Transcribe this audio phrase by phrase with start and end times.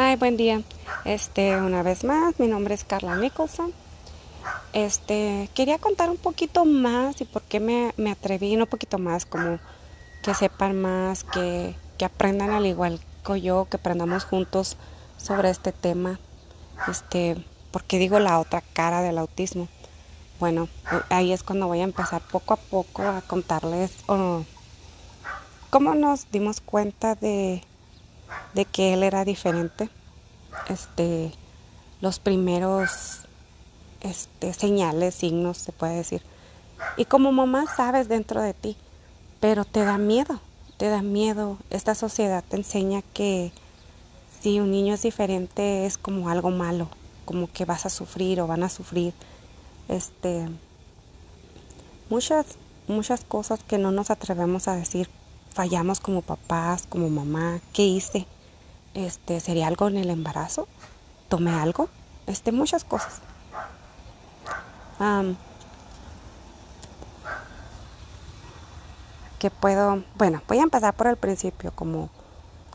[0.00, 0.62] Ay, buen día.
[1.04, 3.72] Este, una vez más, mi nombre es Carla Nicholson.
[4.72, 9.26] Este, quería contar un poquito más y por qué me, me atreví, un poquito más,
[9.26, 9.58] como
[10.22, 14.76] que sepan más, que, que aprendan al igual que yo, que aprendamos juntos
[15.16, 16.20] sobre este tema.
[16.86, 19.66] Este, porque digo la otra cara del autismo.
[20.38, 20.68] Bueno,
[21.08, 23.90] ahí es cuando voy a empezar poco a poco a contarles
[25.70, 27.64] cómo nos dimos cuenta de
[28.54, 29.90] de que él era diferente.
[30.68, 31.32] Este,
[32.00, 33.20] los primeros
[34.00, 36.22] este, señales, signos, se puede decir.
[36.96, 38.76] Y como mamá sabes dentro de ti,
[39.40, 40.40] pero te da miedo,
[40.76, 41.58] te da miedo.
[41.70, 43.52] Esta sociedad te enseña que
[44.40, 46.88] si un niño es diferente es como algo malo,
[47.24, 49.12] como que vas a sufrir o van a sufrir.
[49.88, 50.48] Este,
[52.10, 52.46] muchas,
[52.86, 55.08] muchas cosas que no nos atrevemos a decir
[55.52, 58.26] fallamos como papás, como mamá, ¿qué hice?
[58.94, 60.68] Este, ¿sería algo en el embarazo?
[61.28, 61.88] ¿Tomé algo?
[62.26, 63.20] Este, muchas cosas.
[69.38, 72.10] que puedo, bueno, voy a empezar por el principio, como,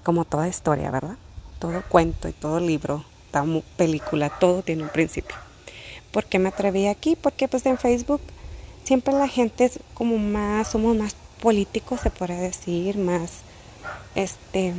[0.03, 1.17] como toda historia, ¿verdad?
[1.59, 5.35] Todo cuento y todo libro, toda película, todo tiene un principio.
[6.11, 7.16] ¿Por qué me atreví aquí?
[7.16, 8.21] Porque pues en Facebook
[8.83, 13.41] siempre la gente es como más, somos más políticos, se podría decir, más,
[14.16, 14.73] este,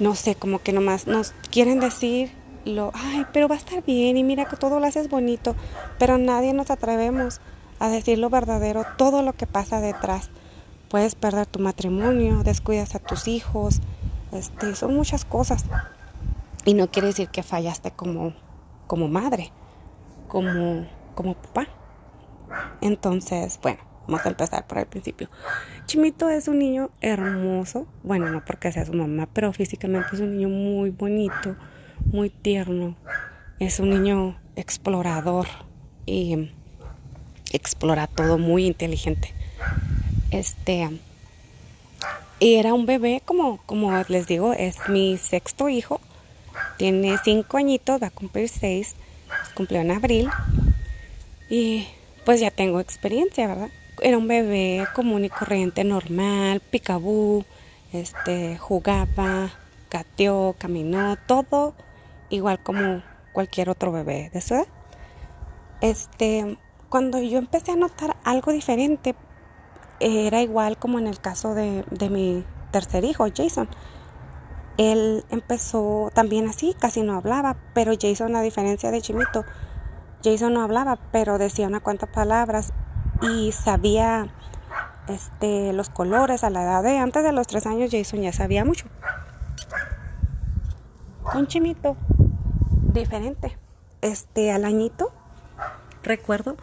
[0.00, 2.32] no sé, como que nomás nos quieren decir
[2.64, 5.54] lo, ay, pero va a estar bien y mira que todo lo haces bonito,
[6.00, 7.40] pero nadie nos atrevemos
[7.78, 10.30] a decir lo verdadero, todo lo que pasa detrás.
[10.88, 13.82] Puedes perder tu matrimonio, descuidas a tus hijos,
[14.32, 15.64] este, son muchas cosas.
[16.64, 18.32] Y no quiere decir que fallaste como,
[18.88, 19.52] como madre,
[20.26, 21.68] como, como papá.
[22.80, 25.28] Entonces, bueno, Vamos a empezar por el principio.
[25.86, 30.36] Chimito es un niño hermoso, bueno, no porque sea su mamá, pero físicamente es un
[30.36, 31.56] niño muy bonito,
[32.12, 32.96] muy tierno.
[33.58, 35.46] Es un niño explorador
[36.06, 36.50] y
[37.52, 39.32] explora todo, muy inteligente.
[40.30, 40.90] Este
[42.40, 46.00] era un bebé, como, como les digo, es mi sexto hijo.
[46.76, 48.96] Tiene cinco añitos, va a cumplir seis,
[49.54, 50.28] cumplió en abril.
[51.48, 51.86] Y
[52.24, 53.70] pues ya tengo experiencia, ¿verdad?
[54.00, 57.44] Era un bebé común y corriente, normal, picabú,
[57.92, 59.50] este, jugaba,
[59.90, 61.74] gateó, caminó, todo
[62.30, 64.66] igual como cualquier otro bebé de su edad.
[65.80, 69.14] Este, cuando yo empecé a notar algo diferente,
[70.00, 73.68] era igual como en el caso de, de mi tercer hijo, Jason.
[74.76, 79.44] Él empezó también así, casi no hablaba, pero Jason, a diferencia de Chimito,
[80.24, 82.72] Jason no hablaba, pero decía una cuantas palabras
[83.22, 84.28] y sabía
[85.08, 88.64] este, los colores a la edad de antes de los tres años Jason ya sabía
[88.64, 88.86] mucho.
[91.34, 91.96] Un chimito
[92.92, 93.56] diferente.
[94.00, 95.12] Este, al añito,
[96.02, 96.56] recuerdo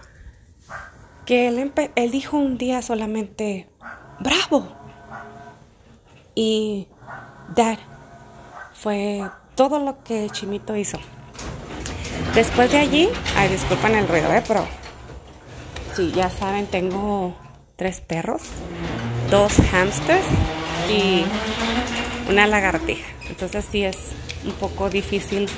[1.25, 3.69] que él, él dijo un día solamente,
[4.19, 4.67] bravo.
[6.35, 6.87] Y
[7.55, 7.77] Dad
[8.73, 10.97] fue todo lo que Chimito hizo.
[12.33, 14.43] Después de allí, ay, disculpan el ruido, ¿eh?
[14.47, 14.65] pero
[15.93, 17.35] Sí, ya saben, tengo
[17.75, 18.43] tres perros,
[19.29, 20.25] dos hamsters
[20.89, 21.25] y
[22.29, 23.05] una lagartija.
[23.27, 23.97] Entonces sí es
[24.45, 25.49] un poco difícil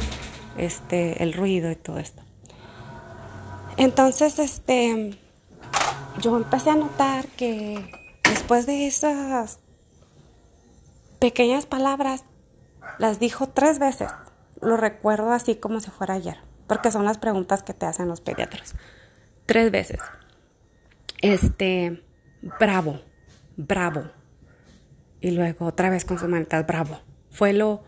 [0.57, 2.23] este el ruido y todo esto.
[3.77, 5.19] Entonces, este
[6.19, 7.85] yo empecé a notar que
[8.23, 9.59] después de esas
[11.19, 12.23] pequeñas palabras
[12.97, 14.09] las dijo tres veces.
[14.61, 18.21] Lo recuerdo así como si fuera ayer, porque son las preguntas que te hacen los
[18.21, 18.73] pediatras.
[19.45, 19.99] Tres veces
[21.23, 22.03] este,
[22.59, 22.99] bravo,
[23.55, 24.03] bravo.
[25.21, 26.99] Y luego otra vez con su manita, bravo.
[27.29, 27.83] Fue lo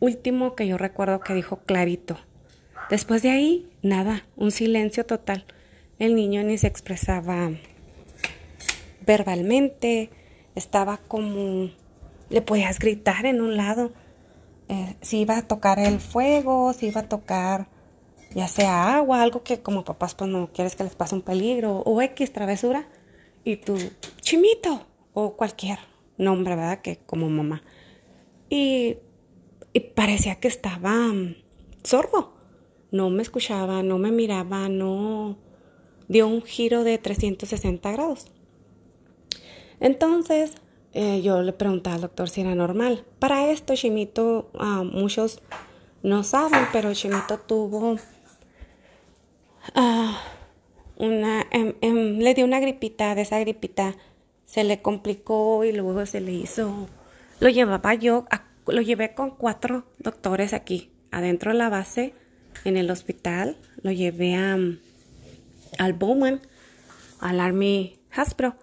[0.00, 2.18] último que yo recuerdo que dijo clarito.
[2.90, 5.46] Después de ahí, nada, un silencio total.
[6.00, 7.50] El niño ni se expresaba
[9.06, 10.10] verbalmente,
[10.56, 11.70] estaba como,
[12.28, 13.92] le podías gritar en un lado,
[14.68, 17.68] eh, si iba a tocar el fuego, si iba a tocar
[18.34, 21.78] ya sea agua, algo que como papás pues no quieres que les pase un peligro,
[21.78, 22.88] o X travesura,
[23.44, 23.76] y tu
[24.20, 25.78] chimito, o cualquier
[26.18, 26.80] nombre, ¿verdad?
[26.80, 27.62] Que como mamá.
[28.48, 28.98] Y,
[29.72, 31.36] y parecía que estaba mm,
[31.82, 32.34] sordo.
[32.90, 35.38] No me escuchaba, no me miraba, no
[36.08, 38.26] dio un giro de 360 grados.
[39.78, 40.54] Entonces,
[40.92, 43.04] eh, yo le preguntaba al doctor si era normal.
[43.18, 45.40] Para esto, Chimito, ah, muchos
[46.02, 47.96] no saben, pero Chimito tuvo
[49.74, 50.22] Ah,
[50.96, 53.94] una, em, em, le dio una gripita, de esa gripita
[54.46, 56.88] se le complicó y luego se le hizo,
[57.38, 58.26] lo llevaba yo
[58.66, 62.14] lo llevé con cuatro doctores aquí, adentro de la base,
[62.64, 63.56] en el hospital.
[63.82, 64.58] Lo llevé a,
[65.78, 66.40] al Bowman,
[67.20, 68.54] al Army Hospital.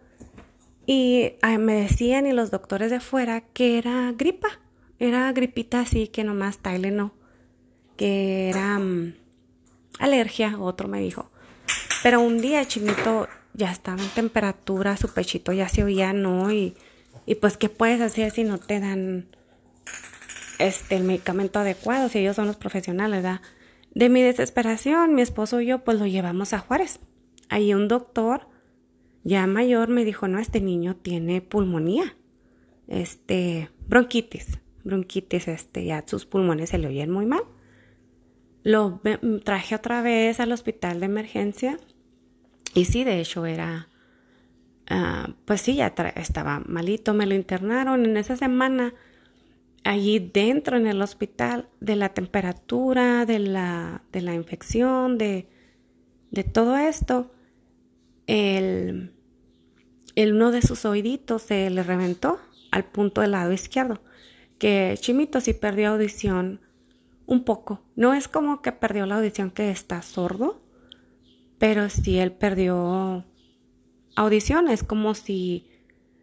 [0.85, 4.47] Y ah, me decían y los doctores de fuera que era gripa.
[5.00, 6.59] Era gripita así que nomás
[6.91, 7.13] no.
[7.97, 9.13] Que era mm,
[9.99, 11.29] alergia, otro me dijo.
[12.03, 16.51] Pero un día el chinito ya estaba en temperatura, su pechito ya se oía, ¿no?
[16.51, 16.75] Y,
[17.25, 19.27] y pues, ¿qué puedes hacer si no te dan
[20.59, 22.09] este, el medicamento adecuado?
[22.09, 23.41] Si ellos son los profesionales, ¿verdad?
[23.94, 27.00] De mi desesperación, mi esposo y yo, pues lo llevamos a Juárez.
[27.50, 28.47] Ahí un doctor
[29.23, 32.15] ya mayor me dijo, no, este niño tiene pulmonía,
[32.88, 37.41] este, bronquitis, bronquitis, este, ya sus pulmones se le oyen muy mal.
[38.67, 38.99] Lo
[39.45, 41.79] traje otra vez al hospital de emergencia
[42.73, 43.87] y sí, de hecho era,
[44.89, 48.93] ah, pues sí, ya estaba malito, me lo internaron en esa semana
[49.85, 55.47] allí dentro en el hospital de la temperatura, de la, de la infección, de,
[56.31, 57.31] de todo esto.
[58.25, 59.13] El,
[60.15, 62.37] el uno de sus oíditos se le reventó
[62.71, 64.01] al punto del lado izquierdo,
[64.59, 66.66] que Chimito sí perdió audición
[67.27, 67.81] un poco.
[67.95, 70.59] No es como que perdió la audición que está sordo,
[71.59, 73.24] pero sí él perdió
[74.15, 74.69] audición.
[74.69, 75.69] Es como si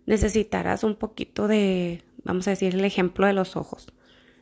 [0.07, 3.93] necesitaras un poquito de, vamos a decir, el ejemplo de los ojos.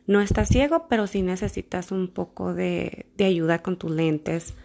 [0.07, 4.55] No estás ciego, pero sí necesitas un poco de, de ayuda con tus lentes.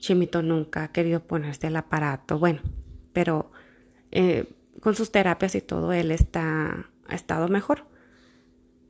[0.00, 2.38] Chimito nunca ha querido ponerse el aparato.
[2.38, 2.60] Bueno,
[3.12, 3.50] pero
[4.10, 4.44] eh,
[4.80, 7.84] con sus terapias y todo, él está, ha estado mejor.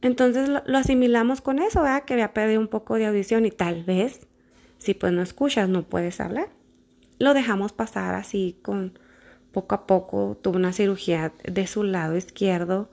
[0.04, 2.04] Entonces lo, asimilamos con eso, ¿verdad?
[2.04, 4.26] Que había perdido un poco de audición y tal vez,
[4.76, 6.50] si pues no escuchas, no puedes hablar.
[7.18, 8.98] Lo dejamos pasar así con
[9.50, 10.38] poco a poco.
[10.42, 12.90] Tuvo una cirugía de su lado izquierdo.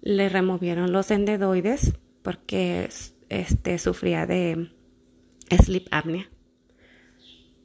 [0.00, 1.92] Le removieron los endedoides
[2.22, 2.88] porque
[3.28, 4.70] este, sufría de
[5.62, 6.30] sleep apnea.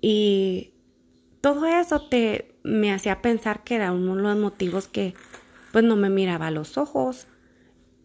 [0.01, 0.73] Y
[1.39, 5.13] todo eso te, me hacía pensar que era uno de los motivos que
[5.71, 7.27] pues no me miraba a los ojos,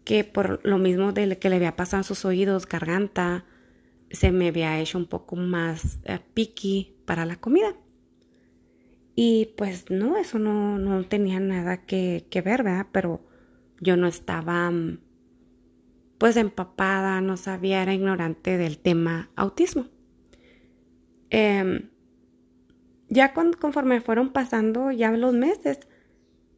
[0.07, 3.43] que por lo mismo de que le había pasado en sus oídos, garganta,
[4.09, 7.75] se me había hecho un poco más uh, picky para la comida.
[9.15, 12.87] Y pues no, eso no, no tenía nada que, que, ver, ¿verdad?
[12.93, 13.27] Pero
[13.81, 14.99] yo no estaba mm,
[16.17, 19.87] pues empapada, no sabía, era ignorante del tema autismo.
[21.31, 21.85] Eh,
[23.09, 25.79] ya conforme fueron pasando ya los meses,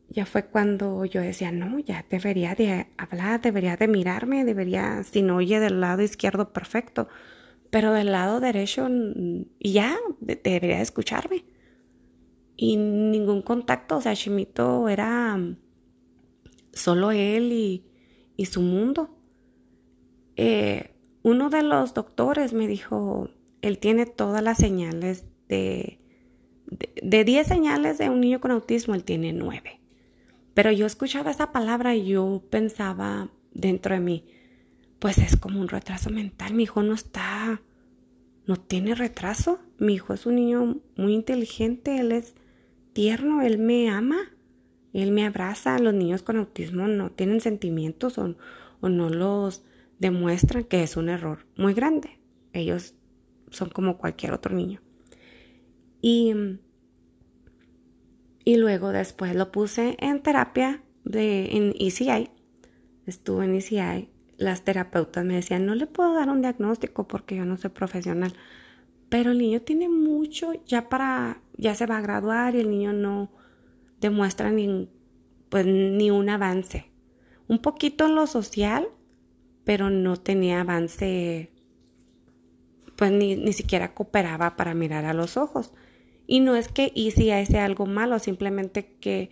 [0.09, 5.21] ya fue cuando yo decía, no, ya debería de hablar, debería de mirarme, debería, si
[5.21, 7.07] no oye del lado izquierdo, perfecto,
[7.69, 8.87] pero del lado derecho
[9.59, 11.45] ya debería de escucharme.
[12.55, 15.57] Y ningún contacto, o sea, Chimito era mm,
[16.73, 17.85] solo él y,
[18.35, 19.15] y su mundo.
[20.35, 23.29] Eh, uno de los doctores me dijo,
[23.61, 25.99] él tiene todas las señales de
[26.69, 29.78] de 10 señales de un niño con autismo, él tiene 9.
[30.53, 34.25] Pero yo escuchaba esa palabra y yo pensaba dentro de mí,
[34.99, 37.61] pues es como un retraso mental, mi hijo no está,
[38.45, 42.35] no tiene retraso, mi hijo es un niño muy inteligente, él es
[42.93, 44.17] tierno, él me ama,
[44.91, 48.35] él me abraza, los niños con autismo no tienen sentimientos o,
[48.81, 49.63] o no los
[49.99, 52.19] demuestran, que es un error muy grande,
[52.53, 52.95] ellos
[53.51, 54.81] son como cualquier otro niño.
[56.01, 56.33] Y,
[58.43, 62.29] y luego después lo puse en terapia de, en ECI.
[63.05, 64.09] Estuve en ECI.
[64.37, 68.33] Las terapeutas me decían, no le puedo dar un diagnóstico porque yo no soy profesional.
[69.09, 72.93] Pero el niño tiene mucho ya para, ya se va a graduar y el niño
[72.93, 73.31] no
[73.99, 74.89] demuestra ni,
[75.49, 76.91] pues, ni un avance.
[77.47, 78.87] Un poquito en lo social,
[79.65, 81.51] pero no tenía avance,
[82.95, 85.73] pues ni, ni siquiera cooperaba para mirar a los ojos.
[86.31, 89.31] Y no es que Easy sea algo malo, simplemente que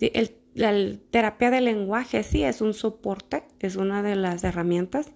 [0.00, 0.72] el, la
[1.10, 5.12] terapia de lenguaje sí es un soporte, es una de las herramientas,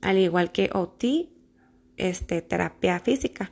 [0.00, 1.28] al igual que OT,
[1.96, 3.50] este, terapia física.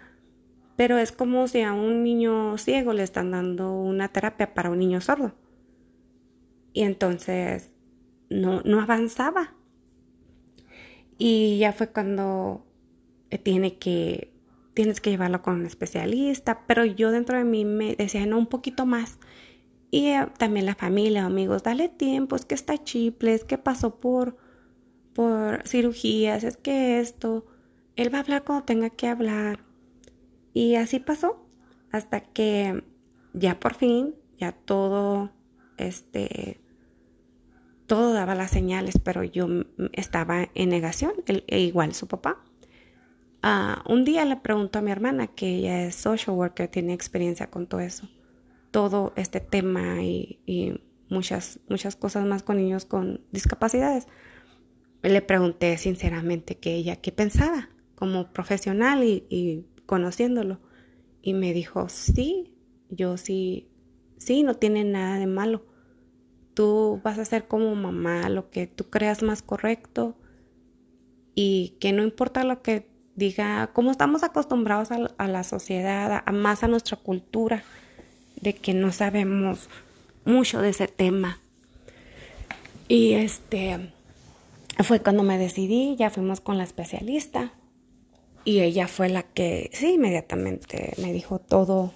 [0.77, 4.79] Pero es como si a un niño ciego le están dando una terapia para un
[4.79, 5.35] niño sordo.
[6.73, 7.73] Y entonces
[8.29, 9.57] no, no avanzaba.
[11.19, 12.65] Y ya fue cuando
[13.43, 14.31] tiene que
[14.81, 18.47] tienes que llevarlo con un especialista, pero yo dentro de mí me decía, no, un
[18.47, 19.19] poquito más.
[19.91, 24.01] Y eh, también la familia, amigos, dale tiempo, es que está chiple, es que pasó
[24.01, 24.39] por,
[25.13, 27.45] por cirugías, es que esto,
[27.95, 29.67] él va a hablar cuando tenga que hablar.
[30.55, 31.47] Y así pasó,
[31.93, 32.83] hasta que
[33.35, 35.31] ya por fin, ya todo,
[35.77, 36.59] este,
[37.87, 39.47] todo daba las señales, pero yo
[39.93, 42.43] estaba en negación, e igual su papá.
[43.43, 47.49] Ah, un día le preguntó a mi hermana, que ella es social worker, tiene experiencia
[47.49, 48.09] con todo eso,
[48.71, 54.07] todo este tema y, muchas, muchas cosas más con niños con discapacidades.
[55.03, 60.61] Le pregunté sinceramente que ella qué pensaba como profesional y, y conociéndolo.
[61.23, 62.55] Y me dijo, sí,
[62.91, 63.71] yo sí,
[64.19, 65.65] sí, no tiene nada de malo.
[66.53, 70.19] Tú vas a hacer como mamá lo que tú creas más correcto
[71.35, 72.90] y que no importa lo que
[73.21, 77.63] diga, como estamos acostumbrados a, la sociedad, a, más a nuestra cultura,
[78.41, 79.69] de que no sabemos
[80.25, 81.39] mucho de ese tema.
[82.89, 83.93] Y este
[84.83, 87.53] fue cuando me decidí, ya fuimos con la especialista
[88.45, 91.93] y ella fue la que, sí, inmediatamente me dijo todo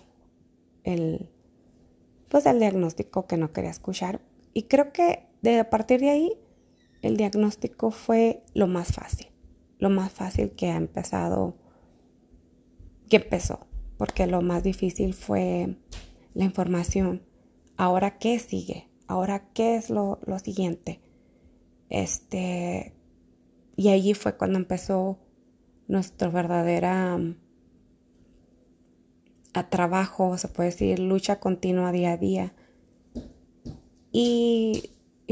[0.85, 1.31] el,
[2.29, 4.21] pues el diagnóstico que no quería escuchar.
[4.53, 6.33] Y creo que de a partir de ahí,
[7.03, 9.29] el diagnóstico fue lo más fácil,
[9.85, 11.57] lo más fácil que ha empezado,
[13.09, 15.77] que empezó, porque lo más difícil fue
[16.35, 17.23] la información.
[17.77, 18.89] Ahora, ¿qué sigue?
[19.07, 21.01] Ahora, ¿qué es lo, lo siguiente?
[21.91, 22.95] Este,
[23.77, 25.19] y allí fue cuando empezó
[25.87, 27.19] nuestra verdadera
[29.53, 32.55] a trabajo, se puede decir, lucha continua día a día.
[34.11, 34.91] Y,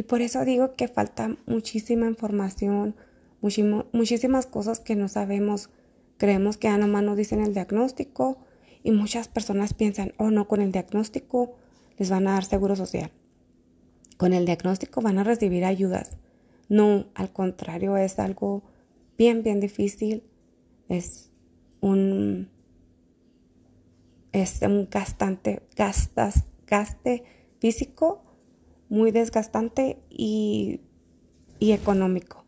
[0.09, 2.97] por eso digo que falta muchísima información,
[3.42, 5.70] muchísimas cosas que no sabemos.
[6.16, 8.38] Creemos que a nomás nos dicen el diagnóstico
[8.82, 11.54] y muchas personas piensan, oh no, con el diagnóstico
[11.99, 13.11] les van a dar seguro social.
[14.16, 16.16] Con el diagnóstico van a recibir ayudas.
[16.68, 18.62] No, al contrario, es algo
[19.18, 20.22] bien, bien difícil.
[20.88, 21.30] Es
[21.80, 22.49] un
[24.32, 27.25] es un gastante, gaste
[27.58, 28.22] físico
[28.88, 30.80] muy desgastante y,
[31.61, 32.41] económico.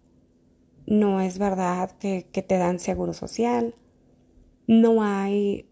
[0.87, 3.75] No es verdad que, te dan seguro social.
[4.67, 5.69] No hay...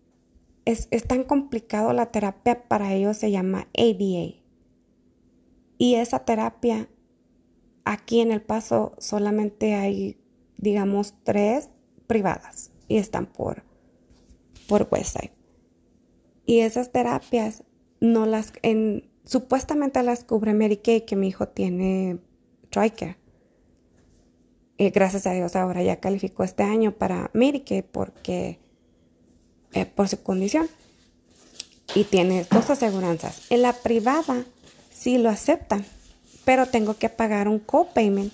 [0.64, 4.42] Es, es tan complicado la terapia, para ellos se llama ADA.
[5.76, 6.88] Y esa terapia,
[7.84, 10.16] aquí en El Paso solamente hay,
[10.56, 11.70] digamos, tres
[12.06, 13.64] privadas y están por,
[14.68, 15.32] por website.
[16.46, 17.64] Y esas terapias
[18.00, 22.18] no las, en, supuestamente las cubre Mary Kay, que mi hijo tiene
[22.70, 23.21] TRICARE.
[24.76, 28.58] Y gracias a Dios ahora ya calificó este año para Kay porque
[29.72, 30.68] eh, por su condición.
[31.94, 33.42] Y tiene dos aseguranzas.
[33.50, 34.44] En la privada
[34.90, 35.84] sí lo aceptan,
[36.44, 38.32] pero tengo que pagar un copayment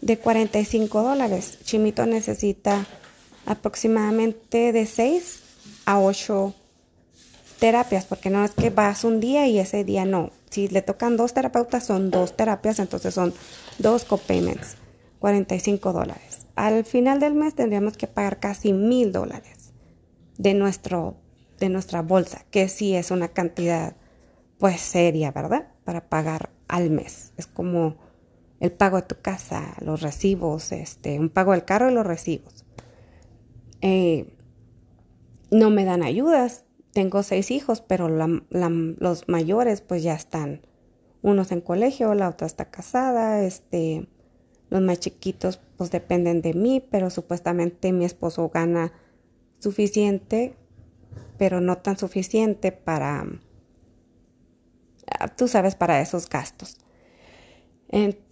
[0.00, 1.58] de 45 dólares.
[1.64, 2.86] Chimito necesita
[3.46, 5.40] aproximadamente de 6
[5.86, 6.54] a 8
[7.58, 10.30] terapias, porque no es que vas un día y ese día no.
[10.50, 13.34] Si le tocan dos terapeutas, son dos terapias, entonces son
[13.78, 14.76] dos copayments,
[15.18, 16.46] 45 dólares.
[16.54, 19.72] Al final del mes tendríamos que pagar casi mil dólares
[20.36, 21.16] de, nuestro,
[21.58, 23.96] de nuestra bolsa, que sí es una cantidad
[24.58, 25.68] pues seria, ¿verdad?
[25.84, 27.32] Para pagar al mes.
[27.36, 27.96] Es como
[28.60, 32.64] el pago de tu casa, los recibos, este, un pago del carro y los recibos.
[33.80, 34.34] Eh,
[35.50, 40.62] no me dan ayudas, tengo seis hijos, pero los mayores pues ya están,
[41.22, 44.08] unos en colegio, la otra está casada, este,
[44.70, 48.92] los más chiquitos pues dependen de mí, pero supuestamente mi esposo gana
[49.58, 50.54] suficiente,
[51.38, 53.26] pero no tan suficiente para,
[55.18, 56.78] ah, tú sabes, para esos gastos.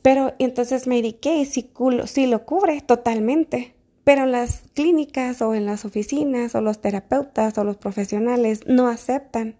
[0.02, 0.84] pero entonces
[1.20, 1.70] Kay sí,
[2.06, 3.74] sí lo cubre totalmente.
[4.04, 8.86] Pero en las clínicas o en las oficinas o los terapeutas o los profesionales no
[8.86, 9.56] aceptan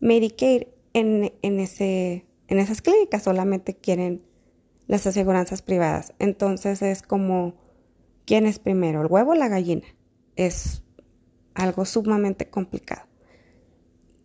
[0.00, 0.62] Medicaid
[0.94, 4.25] en, en, ese, en esas clínicas, solamente quieren
[4.86, 6.14] las aseguranzas privadas.
[6.18, 7.54] Entonces es como,
[8.24, 9.86] ¿quién es primero, el huevo o la gallina?
[10.36, 10.82] Es
[11.54, 13.06] algo sumamente complicado.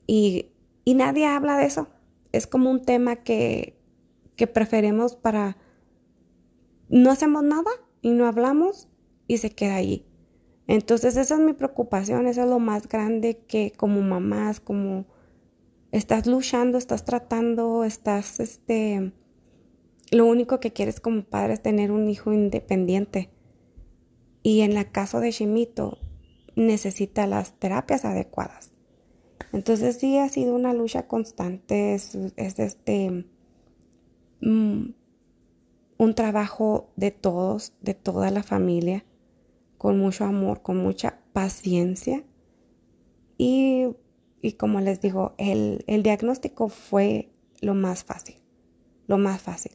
[0.07, 0.51] Y,
[0.83, 1.87] y nadie habla de eso.
[2.31, 3.79] Es como un tema que,
[4.35, 5.57] que preferimos para...
[6.89, 8.89] No hacemos nada y no hablamos
[9.27, 10.05] y se queda allí.
[10.67, 15.05] Entonces esa es mi preocupación, eso es lo más grande que como mamás, como
[15.91, 19.13] estás luchando, estás tratando, estás, este,
[20.11, 23.29] lo único que quieres como padre es tener un hijo independiente.
[24.43, 25.97] Y en el caso de Shimito,
[26.55, 28.71] necesita las terapias adecuadas.
[29.53, 33.25] Entonces sí ha sido una lucha constante, es, este,
[34.41, 34.89] mm,
[35.97, 39.05] un trabajo de todos, de toda la familia
[39.77, 42.23] con mucho amor, con mucha paciencia.
[43.37, 43.95] Y,
[44.57, 48.35] como les digo, el, diagnóstico fue lo más fácil,
[49.07, 49.71] lo más fácil.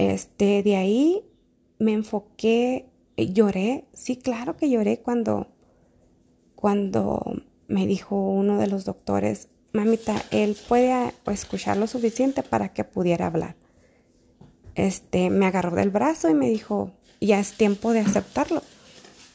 [0.00, 1.30] Este, de ahí
[1.78, 2.88] me enfoqué,
[3.18, 5.48] lloré, sí, claro que lloré cuando,
[6.54, 12.84] cuando me dijo uno de los doctores, mamita, él puede escuchar lo suficiente para que
[12.84, 13.56] pudiera hablar.
[14.74, 18.62] Este, me agarró del brazo y me dijo, ya es tiempo de aceptarlo.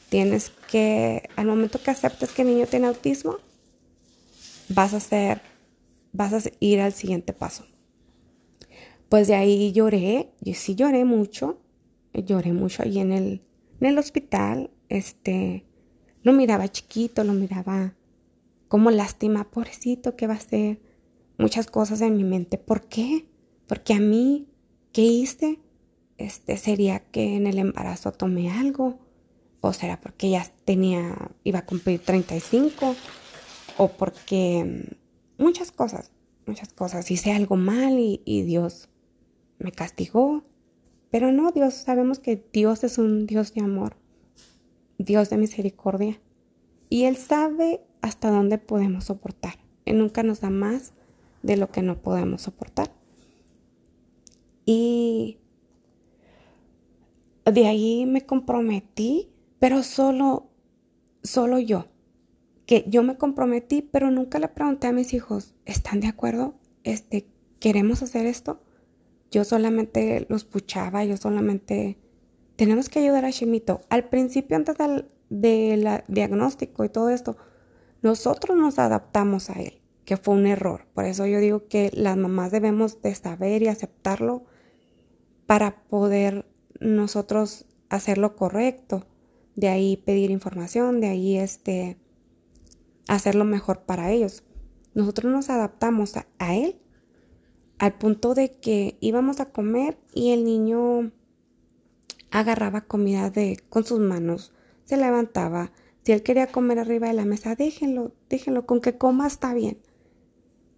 [0.08, 3.36] Tienes que, al momento que aceptes que el niño tiene autismo,
[4.68, 5.42] vas a hacer,
[6.12, 7.66] vas a ir al siguiente paso.
[9.08, 11.60] Pues de ahí lloré, y sí lloré mucho,
[12.12, 13.42] lloré mucho ahí en el,
[13.80, 15.64] en el hospital, este,
[16.22, 17.94] lo miraba chiquito, lo miraba
[18.68, 20.80] como lástima, pobrecito, ¿qué va a ser?
[21.38, 22.58] Muchas cosas en mi mente.
[22.58, 23.28] ¿Por qué?
[23.68, 24.48] Porque a mí,
[24.92, 25.60] ¿qué hice?
[26.18, 28.98] Este, sería que en el embarazo tomé algo,
[29.60, 32.96] o será porque ya tenía, iba a cumplir 35,
[33.76, 34.64] o porque
[35.38, 36.10] mm, muchas cosas,
[36.46, 37.08] muchas cosas.
[37.10, 38.88] Hice algo mal y, y Dios
[39.58, 40.44] me castigó.
[41.10, 43.96] Pero no, Dios, sabemos que Dios es un Dios de amor,
[44.98, 46.20] Dios de misericordia.
[46.88, 49.54] Y Él sabe hasta dónde podemos soportar.
[49.84, 50.92] Él nunca nos da más
[51.42, 52.92] de lo que no podemos soportar.
[54.64, 55.38] Y
[57.44, 60.50] de ahí me comprometí, pero solo,
[61.22, 61.86] solo yo.
[62.66, 66.56] Que yo me comprometí, pero nunca le pregunté a mis hijos, ¿están de acuerdo?
[66.82, 67.28] Este,
[67.60, 68.60] ¿queremos hacer esto?
[69.30, 71.98] Yo solamente los puchaba, yo solamente
[72.56, 73.80] tenemos que ayudar a Shemito.
[73.88, 77.36] Al principio, antes del, del diagnóstico y todo esto,
[78.02, 80.86] nosotros nos adaptamos a él, que fue un error.
[80.94, 84.44] Por eso yo digo que las mamás debemos de saber y aceptarlo
[85.46, 86.46] para poder
[86.80, 89.06] nosotros hacer lo correcto.
[89.54, 91.96] De ahí pedir información, de ahí este
[93.08, 94.44] hacerlo mejor para ellos.
[94.94, 96.80] Nosotros nos adaptamos a él
[97.78, 101.12] al punto de que íbamos a comer y el niño
[102.30, 104.52] agarraba comida de con sus manos,
[104.84, 109.26] se levantaba, si él quería comer arriba de la mesa, déjenlo, déjenlo, con que coma
[109.26, 109.78] está bien.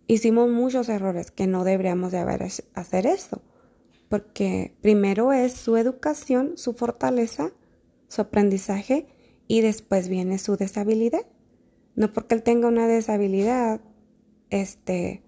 [0.07, 2.43] Hicimos muchos errores que no deberíamos de haber
[2.75, 3.43] hacer eso,
[4.09, 7.53] porque primero es su educación, su fortaleza,
[8.09, 9.07] su aprendizaje
[9.47, 11.27] y después viene su deshabilidad.
[11.95, 13.83] No porque él tenga una deshabilidad,
[14.49, 15.23] este,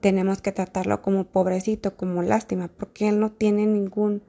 [0.00, 4.22] tenemos que tratarlo como pobrecito, como lástima, porque él no tiene ningún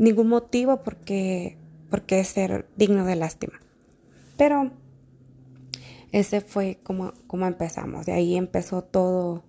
[0.00, 1.58] ningún motivo por qué,
[1.90, 3.60] por qué ser digno de lástima.
[4.38, 4.70] Pero
[6.10, 8.06] ese fue como, como empezamos.
[8.06, 9.44] De ahí empezó todo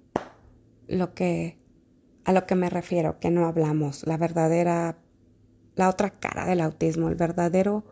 [0.88, 1.58] lo que
[2.26, 4.98] a lo que me refiero, que no hablamos, la verdadera,
[5.76, 7.84] la otra cara del autismo, el verdadero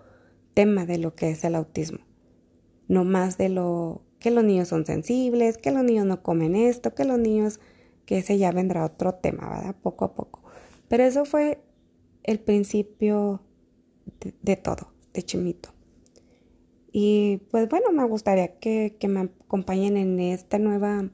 [0.53, 1.99] tema de lo que es el autismo.
[2.87, 6.93] No más de lo que los niños son sensibles, que los niños no comen esto,
[6.93, 7.59] que los niños,
[8.05, 9.75] que ese ya vendrá otro tema, ¿verdad?
[9.81, 10.43] Poco a poco.
[10.87, 11.61] Pero eso fue
[12.23, 13.41] el principio
[14.41, 15.69] de, todo, de Chimito.
[16.91, 21.09] Y pues bueno, me gustaría que, me acompañen en esta nueva,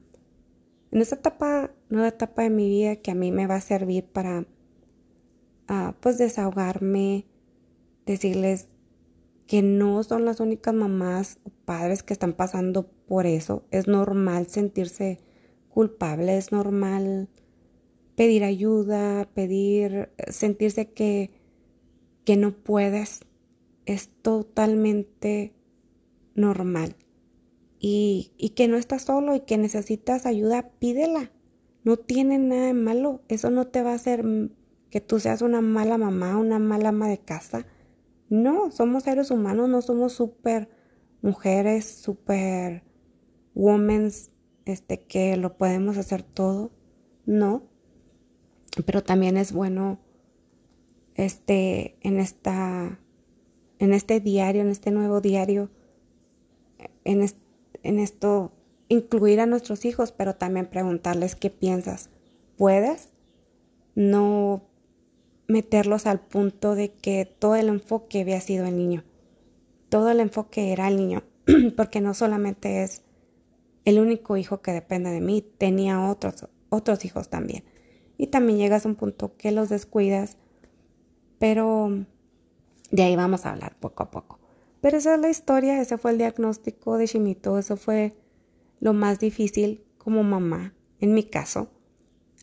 [0.90, 4.04] en esta etapa, nueva etapa de mi vida que a mí me va a servir
[4.04, 4.46] para
[5.68, 7.26] ah, pues desahogarme,
[8.06, 8.68] decirles
[9.46, 13.64] que no son las únicas mamás o padres que están pasando por eso.
[13.70, 15.18] Es normal sentirse
[15.68, 17.28] culpable, es normal
[18.16, 21.30] pedir ayuda, pedir, sentirse que,
[22.24, 23.20] que no puedes.
[23.84, 25.52] Es totalmente
[26.34, 26.96] normal.
[27.78, 31.30] Y, y que no estás solo y que necesitas ayuda, pídela.
[31.84, 33.20] No tiene nada de malo.
[33.28, 34.24] Eso no te va a hacer
[34.90, 37.66] que tú seas una mala mamá, una mala ama de casa.
[38.28, 40.68] No, somos seres humanos, no somos super
[41.22, 42.82] mujeres, super
[43.54, 44.10] women,
[44.64, 46.72] este, que lo podemos hacer todo.
[47.24, 47.64] No.
[48.84, 50.00] Pero también es bueno,
[51.14, 53.00] este, en esta,
[53.78, 55.70] en este diario, en este nuevo diario,
[57.04, 57.22] en,
[58.00, 58.52] esto
[58.88, 62.10] incluir a nuestros hijos, pero también preguntarles qué piensas.
[62.56, 63.12] ¿Puedes?
[63.94, 64.68] No
[65.48, 69.04] meterlos al punto de que todo el enfoque había sido el niño.
[69.88, 71.22] Todo el enfoque era el niño,
[71.76, 73.02] porque no solamente es
[73.84, 77.64] el único hijo que depende de mí, tenía otros, otros hijos también.
[78.18, 80.38] Y también llegas a un punto que los descuidas,
[81.38, 81.90] pero
[82.90, 84.40] de ahí vamos a hablar poco a poco.
[84.80, 88.16] Pero esa es la historia, ese fue el diagnóstico de Shimito, eso fue
[88.80, 91.70] lo más difícil como mamá, en mi caso,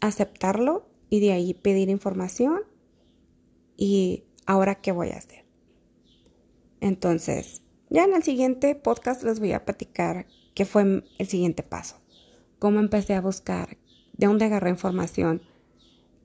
[0.02, 2.62] aceptarlo y de ahí pedir información
[3.84, 5.44] y ahora qué voy a hacer.
[6.80, 11.98] Entonces, ya en el siguiente podcast les voy a platicar qué fue el siguiente paso,
[12.60, 13.78] cómo empecé a buscar,
[14.14, 15.42] de dónde agarré información,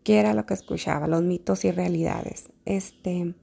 [0.05, 2.49] qué era lo que escuchaba, los mitos y realidades.
[2.65, 3.35] Este,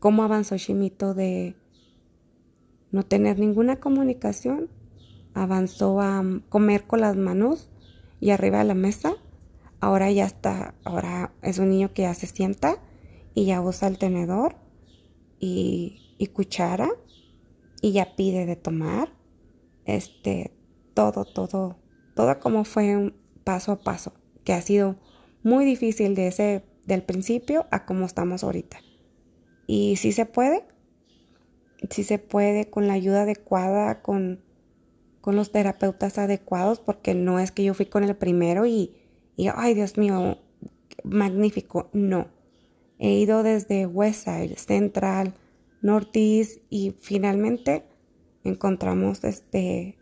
[0.00, 1.54] cómo avanzó Shimito de
[2.90, 4.70] no tener ninguna comunicación,
[5.34, 7.70] avanzó a comer con las manos
[8.18, 9.14] y arriba de la mesa.
[9.78, 12.80] Ahora ya está, ahora es un niño que ya se sienta
[13.34, 14.56] y ya usa el tenedor
[15.38, 16.88] y, y cuchara
[17.80, 19.12] y ya pide de tomar.
[19.84, 20.56] Este,
[20.94, 21.76] todo, todo,
[22.14, 24.96] todo como fue un paso a paso, que ha sido
[25.42, 28.78] muy difícil de ese, del principio a como estamos ahorita.
[29.66, 30.64] Y si se puede,
[31.90, 34.42] si se puede con la ayuda adecuada, con,
[35.20, 38.96] con los terapeutas adecuados, porque no es que yo fui con el primero y,
[39.36, 40.38] y ay Dios mío,
[41.02, 42.28] magnífico, no.
[43.04, 45.34] He ido desde Westside, Central,
[45.82, 47.84] Northeast y finalmente
[48.44, 49.98] encontramos este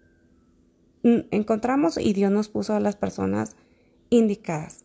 [1.03, 3.57] encontramos y Dios nos puso a las personas
[4.09, 4.85] indicadas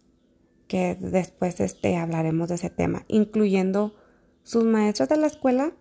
[0.67, 3.93] que después este hablaremos de ese tema, incluyendo
[4.41, 5.73] sus maestros de la escuela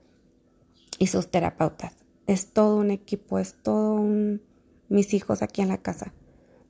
[0.99, 1.97] y sus terapeutas.
[2.27, 4.43] Es todo un equipo, es todo un
[4.91, 6.13] mis hijos aquí en la casa,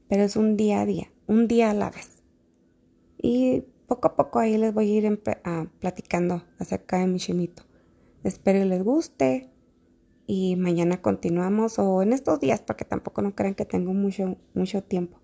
[0.08, 2.22] pero es un día a día, un día a la vez.
[3.20, 7.62] Y poco a poco ahí les voy a ir ah, platicando acerca de mi chimito.
[8.24, 9.50] Espero les guste
[10.26, 14.82] y mañana continuamos o en estos días porque tampoco no crean que tengo mucho mucho
[14.82, 15.18] tiempo.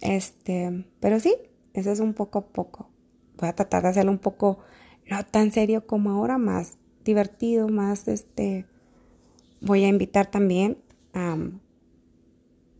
[0.00, 1.34] Este, pero sí,
[1.72, 2.90] eso es un poco a poco.
[3.38, 4.58] Voy a tratar de hacerlo un poco
[5.10, 8.66] no tan serio como ahora, más divertido, más este
[9.60, 10.78] voy a invitar también
[11.14, 11.36] a,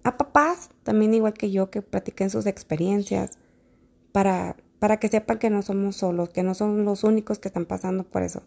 [0.02, 3.38] a papás, también igual que yo, que platiquen sus experiencias
[4.12, 7.64] para, para que sepan que no somos solos, que no son los únicos que están
[7.64, 8.42] pasando por eso.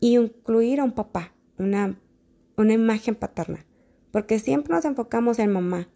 [0.00, 2.00] Y incluir a un papá, una,
[2.56, 3.66] una imagen paterna,
[4.10, 5.90] porque siempre nos enfocamos en mamá.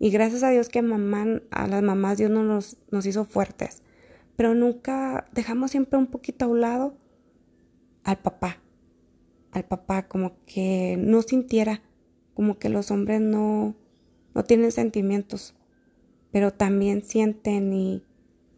[0.00, 3.84] Y gracias a Dios que mamá, a las mamás Dios nos, nos hizo fuertes,
[4.34, 6.96] pero nunca dejamos siempre un poquito a un lado
[8.02, 8.56] al papá,
[9.52, 11.80] al papá como que no sintiera,
[12.34, 13.76] como que los hombres no,
[14.34, 15.54] no tienen sentimientos,
[16.32, 18.02] pero también sienten y,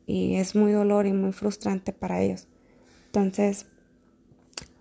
[0.07, 2.49] y es muy dolor y muy frustrante para ellos.
[3.07, 3.67] Entonces,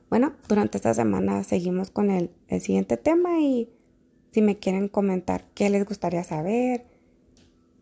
[0.10, 3.70] bueno, durante esta semana seguimos con el, el siguiente tema y
[4.32, 6.86] si me quieren comentar qué les gustaría saber,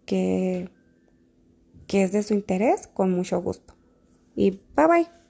[0.06, 0.70] qué,
[1.88, 3.74] qué es de su interés, con mucho gusto.
[4.36, 5.21] Y bye bye.